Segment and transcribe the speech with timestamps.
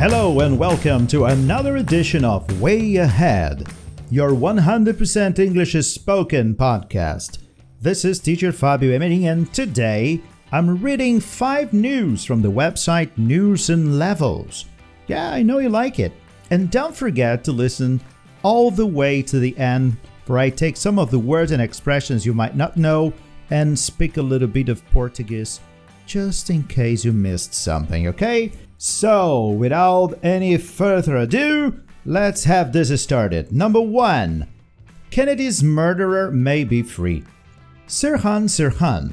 [0.00, 3.68] Hello and welcome to another edition of Way Ahead,
[4.08, 7.40] your 100% English is spoken podcast.
[7.82, 13.68] This is teacher Fabio Emery and today I'm reading 5 news from the website News
[13.68, 14.64] and Levels.
[15.06, 16.12] Yeah, I know you like it.
[16.48, 18.00] And don't forget to listen
[18.42, 22.24] all the way to the end for I take some of the words and expressions
[22.24, 23.12] you might not know
[23.50, 25.60] and speak a little bit of Portuguese
[26.06, 28.50] just in case you missed something, okay?
[28.82, 33.52] So, without any further ado, let's have this started.
[33.52, 34.46] Number one
[35.10, 37.22] Kennedy's murderer may be free.
[37.86, 39.12] Sirhan Sirhan,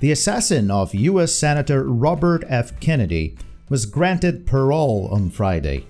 [0.00, 1.34] the assassin of U.S.
[1.34, 2.80] Senator Robert F.
[2.80, 3.36] Kennedy,
[3.68, 5.86] was granted parole on Friday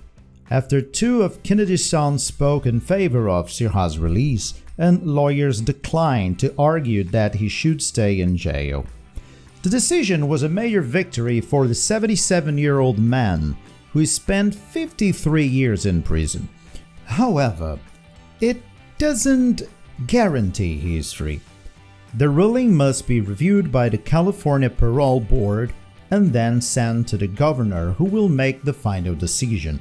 [0.51, 6.53] after two of Kennedy's sons spoke in favor of Sirhan's release and lawyers declined to
[6.59, 8.87] argue that he should stay in jail.
[9.63, 13.57] The decision was a major victory for the 77 year old man
[13.93, 16.49] who spent 53 years in prison.
[17.05, 17.79] However,
[18.41, 18.63] it
[18.99, 19.63] doesn't
[20.07, 21.41] guarantee he is free.
[22.15, 25.73] The ruling must be reviewed by the California Parole Board
[26.11, 29.81] and then sent to the governor, who will make the final decision.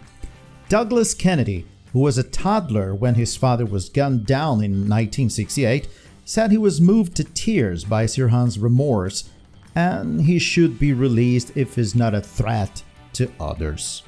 [0.70, 5.88] Douglas Kennedy, who was a toddler when his father was gunned down in 1968,
[6.26, 9.30] said he was moved to tears by Sirhan's remorse
[9.78, 12.82] and he should be released if he's not a threat
[13.14, 14.02] to others.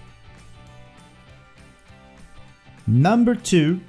[2.88, 3.80] Number 2.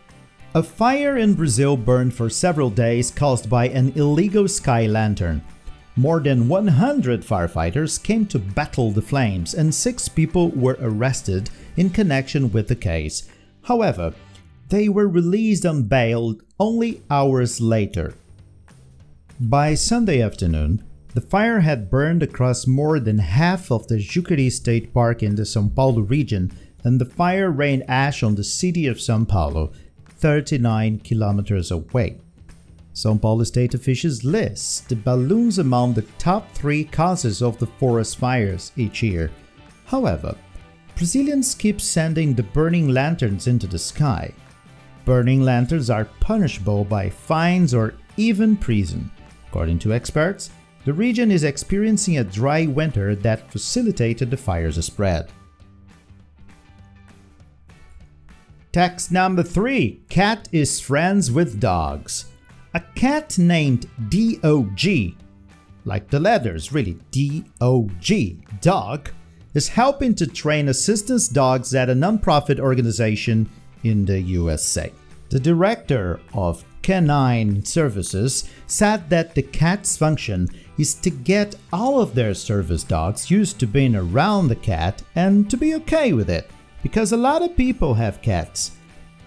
[0.55, 5.41] A fire in Brazil burned for several days caused by an illegal sky lantern.
[5.97, 11.89] More than 100 firefighters came to battle the flames, and six people were arrested in
[11.89, 13.27] connection with the case.
[13.63, 14.13] However,
[14.69, 18.13] they were released on bail only hours later.
[19.41, 24.95] By Sunday afternoon, the fire had burned across more than half of the Jucari State
[24.95, 26.53] Park in the São Paulo region,
[26.85, 29.73] and the fire rained ash on the city of São Paulo,
[30.07, 32.19] 39 kilometers away.
[32.95, 38.19] São Paulo state officials list the balloons among the top three causes of the forest
[38.19, 39.31] fires each year.
[39.87, 40.37] However,
[40.97, 44.33] Brazilians keep sending the burning lanterns into the sky.
[45.05, 49.11] Burning lanterns are punishable by fines or even prison.
[49.49, 50.51] According to experts,
[50.85, 55.31] the region is experiencing a dry winter that facilitated the fire's spread.
[58.73, 62.27] Text number 3 Cat is friends with dogs.
[62.73, 65.17] A cat named DOG,
[65.85, 69.11] like the letters really, DOG, dog,
[69.55, 73.51] is helping to train assistance dogs at a nonprofit organization
[73.83, 74.93] in the USA.
[75.31, 80.49] The director of Canine Services said that the cat's function
[80.81, 85.51] is to get all of their service dogs used to being around the cat and
[85.51, 86.51] to be okay with it,
[86.83, 88.73] because a lot of people have cats.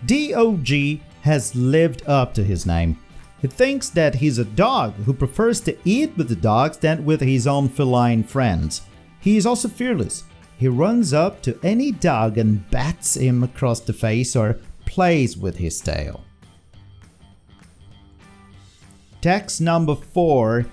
[0.07, 2.97] DOG has lived up to his name.
[3.39, 7.21] He thinks that he's a dog who prefers to eat with the dogs than with
[7.21, 8.81] his own feline friends.
[9.19, 10.23] He is also fearless.
[10.57, 15.57] He runs up to any dog and bats him across the face or plays with
[15.57, 16.23] his tail.
[19.21, 20.65] Text number 4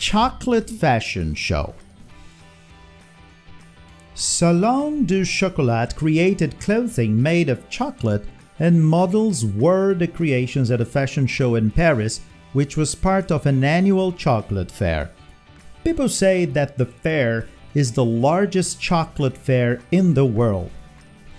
[0.00, 1.74] Chocolate Fashion Show.
[4.14, 8.24] Salon du Chocolat created clothing made of chocolate,
[8.58, 12.22] and models wore the creations at a fashion show in Paris,
[12.54, 15.10] which was part of an annual chocolate fair.
[15.84, 20.70] People say that the fair is the largest chocolate fair in the world.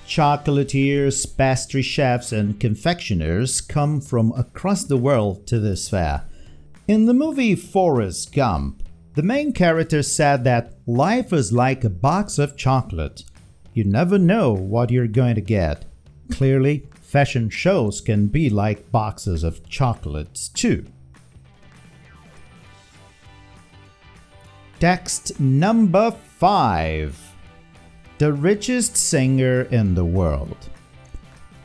[0.08, 6.26] Chocolatiers, pastry chefs, and confectioners come from across the world to this fair.
[6.92, 8.84] In the movie Forrest Gump,
[9.16, 13.24] the main character said that life is like a box of chocolate.
[13.74, 15.86] You never know what you're going to get.
[16.32, 20.86] Clearly, fashion shows can be like boxes of chocolates too.
[24.82, 27.18] Text number 5
[28.18, 30.58] The richest singer in the world.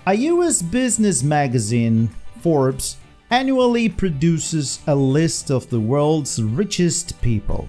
[0.06, 2.11] A US business magazine,
[2.43, 2.99] Forbes,
[3.31, 7.69] annually produces a list of the world's richest people.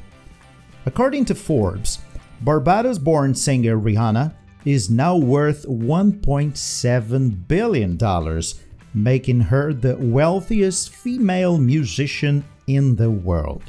[0.86, 2.00] According to Forbes,
[2.42, 4.34] Barbados born singer Rihanna
[4.66, 8.42] is now worth $1.7 billion,
[8.94, 13.64] making her the wealthiest female musician in the world.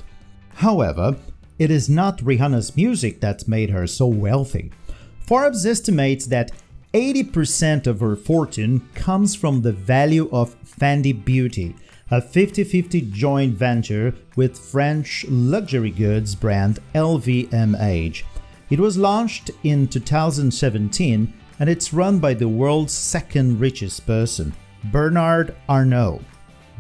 [0.55, 1.17] However,
[1.59, 4.71] it is not Rihanna's music that made her so wealthy.
[5.27, 6.53] Forbes estimates that
[6.95, 11.77] 80% of her fortune comes from the value of Fendi Beauty,
[12.11, 18.23] a 50 50 joint venture with French luxury goods brand LVMH.
[18.71, 25.55] It was launched in 2017 and it's run by the world's second richest person, Bernard
[25.69, 26.23] Arnault.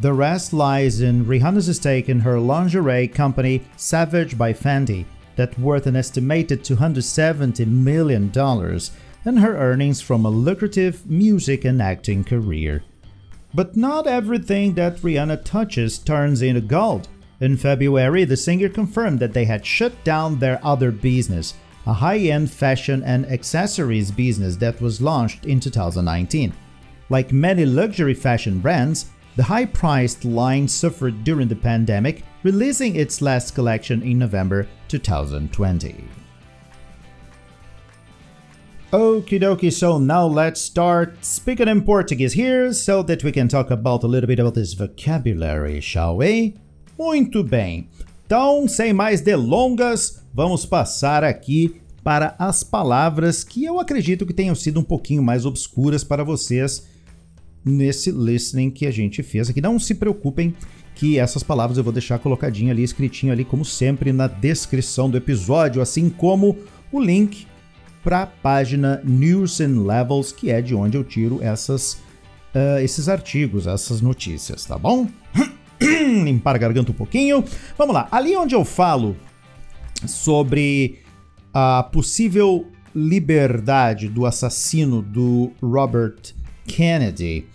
[0.00, 5.04] The rest lies in Rihanna's stake in her lingerie company Savage by Fendi,
[5.36, 8.30] that worth an estimated $270 million,
[9.28, 12.82] and her earnings from a lucrative music and acting career.
[13.54, 17.08] But not everything that Rihanna touches turns into gold.
[17.40, 21.54] In February, the singer confirmed that they had shut down their other business,
[21.86, 26.52] a high end fashion and accessories business that was launched in 2019.
[27.10, 33.22] Like many luxury fashion brands, the high priced line suffered during the pandemic, releasing its
[33.22, 36.04] last collection in November 2020.
[38.90, 43.70] Okie dokie, so now let's start speaking in Portuguese here so that we can talk
[43.70, 46.54] about a little bit about this vocabulary, shall we?
[46.98, 47.86] Muito bem.
[48.24, 54.54] Então, sem mais delongas, vamos passar aqui para as palavras que eu acredito que tenham
[54.54, 56.88] sido um pouquinho mais obscuras para vocês
[57.62, 59.60] nesse listening que a gente fez aqui.
[59.60, 60.54] Não se preocupem
[60.94, 65.18] que essas palavras eu vou deixar colocadinho ali, escritinho ali, como sempre, na descrição do
[65.18, 66.56] episódio, assim como
[66.90, 67.46] o link
[68.02, 71.94] para a página and Levels, que é de onde eu tiro essas,
[72.54, 75.06] uh, esses artigos, essas notícias, tá bom?
[75.80, 77.44] Limpar a garganta um pouquinho.
[77.76, 78.08] Vamos lá.
[78.10, 79.16] Ali onde eu falo
[80.06, 81.00] sobre
[81.52, 86.34] a possível liberdade do assassino do Robert
[86.66, 87.46] Kennedy,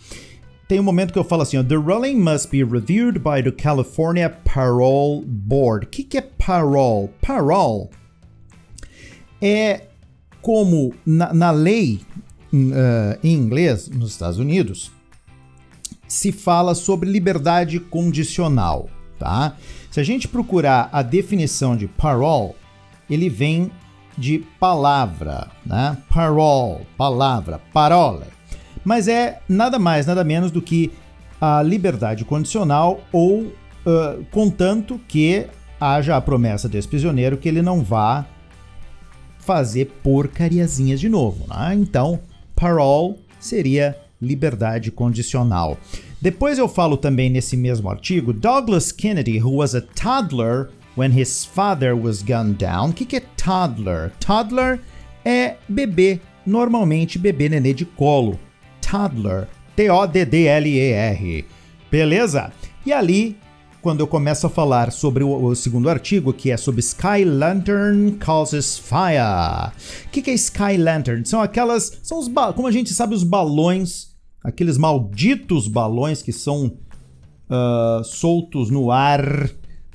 [0.68, 3.52] tem um momento que eu falo assim: ó, The ruling must be reviewed by the
[3.52, 5.86] California Parole Board.
[5.86, 7.10] O que, que é parole?
[7.22, 7.90] Parole
[9.42, 9.88] é
[10.44, 12.02] como na, na lei
[12.54, 14.92] uh, em inglês nos Estados Unidos
[16.06, 18.88] se fala sobre liberdade condicional,
[19.18, 19.56] tá?
[19.90, 22.54] Se a gente procurar a definição de parole,
[23.10, 23.72] ele vem
[24.16, 25.98] de palavra, né?
[26.10, 28.26] Parole, palavra, parole.
[28.84, 30.92] Mas é nada mais, nada menos do que
[31.40, 35.48] a liberdade condicional ou uh, contanto que
[35.80, 38.26] haja a promessa desse prisioneiro que ele não vá
[39.46, 41.46] fazer porcariazinhas de novo.
[41.48, 41.76] Né?
[41.76, 42.20] Então,
[42.56, 45.78] parole seria liberdade condicional.
[46.22, 51.44] Depois eu falo também nesse mesmo artigo, Douglas Kennedy, who was a toddler when his
[51.44, 52.90] father was gunned down.
[52.90, 54.12] O que, que é toddler?
[54.20, 54.80] Toddler
[55.26, 58.40] é bebê, normalmente bebê nenê de colo.
[58.82, 61.46] Toddler, T-O-D-D-L-E-R.
[61.92, 62.52] Beleza?
[62.86, 63.38] E ali
[63.84, 68.14] quando eu começo a falar sobre o, o segundo artigo, que é sobre Sky Lantern
[68.14, 69.74] Causes Fire.
[70.06, 71.26] O que, que é Sky Lantern?
[71.26, 72.00] São aquelas.
[72.02, 78.70] São os como a gente sabe, os balões, aqueles malditos balões que são uh, soltos
[78.70, 79.50] no ar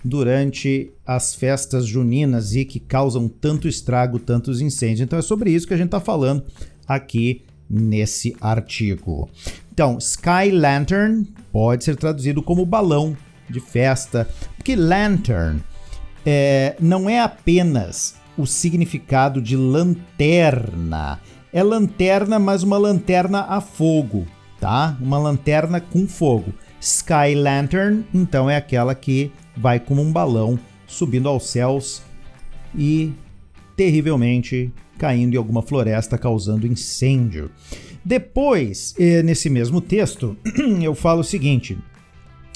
[0.05, 5.00] durante as festas juninas e que causam tanto estrago, tantos incêndios.
[5.00, 6.44] Então é sobre isso que a gente está falando
[6.87, 9.31] aqui nesse artigo.
[9.73, 13.17] Então, Sky Lantern pode ser traduzido como balão
[13.48, 14.28] de festa.
[14.56, 15.62] Porque lantern
[16.24, 21.20] é, não é apenas o significado de lanterna.
[21.52, 24.26] É lanterna, mas uma lanterna a fogo,
[24.60, 24.96] tá?
[25.00, 26.52] Uma lanterna com fogo.
[26.80, 32.02] Sky Lantern, então, é aquela que vai como um balão subindo aos céus
[32.75, 33.12] e
[33.76, 37.50] terrivelmente caindo em alguma floresta, causando incêndio.
[38.04, 40.37] Depois, eh, nesse mesmo texto,
[40.82, 41.76] eu falo o seguinte: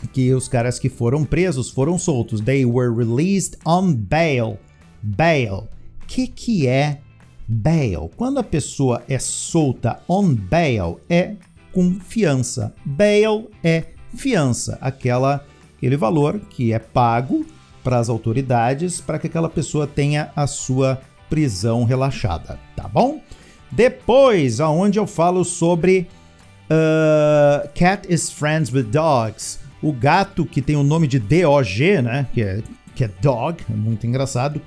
[0.08, 2.40] que os caras que foram presos foram soltos.
[2.40, 4.58] They were released on bail.
[5.02, 5.68] Bail.
[6.06, 7.00] Que, que é
[7.48, 8.10] bail?
[8.16, 11.34] Quando a pessoa é solta on bail, é
[11.72, 12.74] com fiança.
[12.84, 15.44] Bail é fiança, aquela,
[15.76, 17.46] aquele valor que é pago
[17.82, 23.20] para as autoridades para que aquela pessoa tenha a sua prisão relaxada, tá bom?
[23.70, 26.06] Depois, aonde eu falo sobre
[26.70, 32.26] uh, cat is friends with dogs o gato que tem o nome de DOG, né?
[32.32, 32.62] Que é,
[32.94, 34.60] que é dog, é muito engraçado.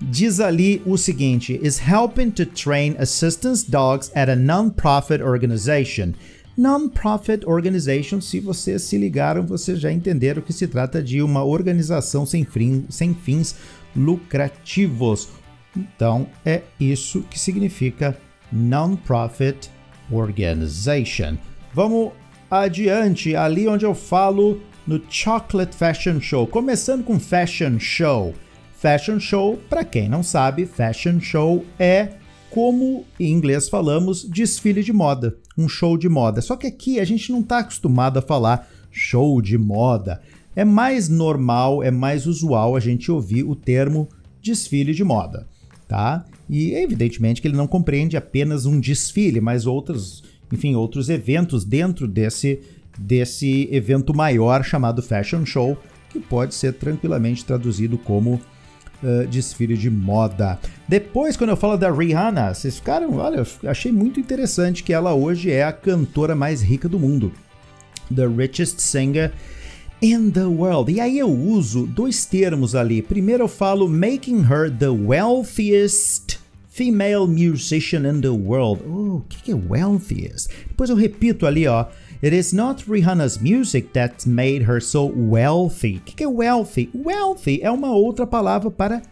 [0.00, 6.12] Diz ali o seguinte: is helping to train assistance dogs at a non-profit organization.
[6.56, 12.24] Non-profit organization, se vocês se ligaram, vocês já entenderam que se trata de uma organização
[12.24, 13.56] sem, fim, sem fins
[13.96, 15.30] lucrativos.
[15.76, 18.16] Então, é isso que significa
[18.52, 19.68] non-profit
[20.12, 21.36] organization.
[21.72, 22.12] Vamos
[22.62, 26.46] adiante, ali onde eu falo no Chocolate Fashion Show.
[26.46, 28.34] Começando com Fashion Show.
[28.76, 32.10] Fashion Show, para quem não sabe, Fashion Show é
[32.50, 36.40] como em inglês falamos desfile de moda, um show de moda.
[36.40, 40.22] Só que aqui a gente não está acostumado a falar show de moda.
[40.54, 44.08] É mais normal, é mais usual a gente ouvir o termo
[44.40, 45.48] desfile de moda,
[45.88, 46.24] tá?
[46.48, 50.22] E evidentemente que ele não compreende apenas um desfile, mas outros,
[50.54, 52.60] enfim, outros eventos dentro desse
[52.96, 55.76] desse evento maior chamado Fashion Show,
[56.10, 58.34] que pode ser tranquilamente traduzido como
[59.02, 60.58] uh, desfile de moda.
[60.88, 65.50] Depois, quando eu falo da Rihanna, vocês ficaram, olha, achei muito interessante que ela hoje
[65.50, 67.32] é a cantora mais rica do mundo.
[68.14, 69.32] The richest singer
[70.00, 70.92] in the world.
[70.92, 73.02] E aí eu uso dois termos ali.
[73.02, 76.43] Primeiro eu falo making her the wealthiest
[76.74, 78.82] female musician in the world.
[78.84, 80.48] Oh, o que é wealthiest?
[80.66, 81.86] Depois eu repito ali, ó.
[82.20, 85.98] It is not Rihanna's music that made her so wealthy.
[85.98, 86.90] O que é wealthy?
[86.92, 89.02] Wealthy é uma outra palavra para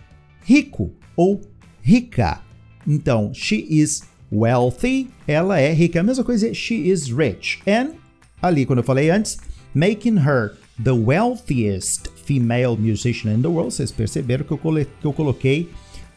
[0.44, 1.40] rico ou
[1.80, 2.40] rica.
[2.86, 4.02] Então, she is
[4.32, 6.00] wealthy, ela é rica.
[6.00, 7.60] A mesma coisa é she is rich.
[7.66, 7.92] And,
[8.40, 9.38] ali, quando eu falei antes,
[9.74, 13.72] making her the wealthiest female musician in the world.
[13.72, 15.70] Vocês perceberam que eu, que eu coloquei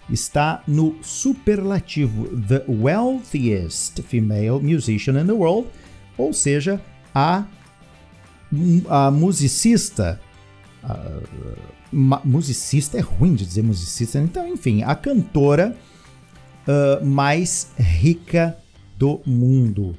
[0.09, 5.67] está no superlativo the wealthiest female musician in the world,
[6.17, 6.81] ou seja,
[7.13, 7.45] a,
[8.89, 10.19] a musicista.
[10.83, 11.21] A,
[11.91, 15.75] ma, musicista é ruim de dizer musicista, então, enfim, a cantora
[16.67, 18.57] uh, mais rica
[18.97, 19.95] do mundo.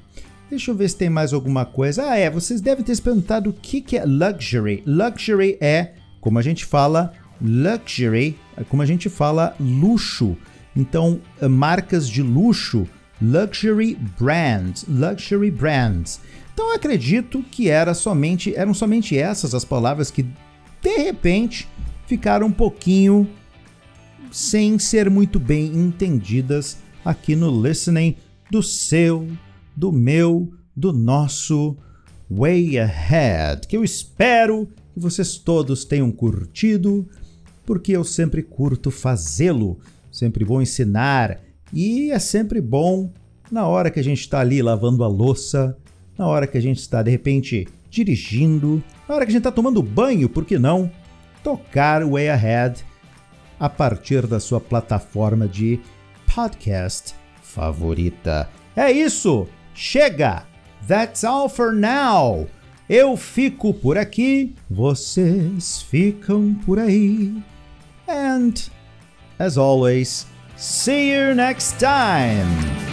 [0.48, 2.08] Deixa eu ver se tem mais alguma coisa.
[2.08, 4.82] Ah, é, vocês devem ter se perguntado o que, que é luxury.
[4.86, 8.38] Luxury é, como a gente fala, luxury,
[8.68, 10.36] como a gente fala, luxo.
[10.74, 12.86] Então, eh, marcas de luxo,
[13.20, 16.20] luxury brands, luxury brands.
[16.52, 20.22] Então, acredito que era somente, eram somente essas as palavras que,
[20.82, 21.68] de repente,
[22.06, 23.28] ficaram um pouquinho
[24.30, 28.16] sem ser muito bem entendidas aqui no listening
[28.50, 29.26] do seu
[29.76, 31.76] do meu, do nosso
[32.30, 37.06] Way Ahead, que eu espero que vocês todos tenham curtido,
[37.66, 39.78] porque eu sempre curto fazê-lo,
[40.10, 41.40] sempre vou ensinar
[41.72, 43.12] e é sempre bom
[43.50, 45.76] na hora que a gente está ali lavando a louça,
[46.16, 49.52] na hora que a gente está de repente dirigindo, na hora que a gente está
[49.52, 50.90] tomando banho, por que não?
[51.42, 52.84] Tocar Way Ahead
[53.58, 55.80] a partir da sua plataforma de
[56.34, 58.48] podcast favorita.
[58.74, 59.46] É isso!
[59.74, 60.44] Chega!
[60.86, 62.46] That's all for now!
[62.88, 67.34] Eu fico por aqui, vocês ficam por aí.
[68.08, 68.68] And,
[69.38, 72.85] as always, see you next time!